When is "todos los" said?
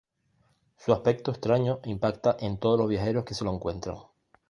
2.57-2.89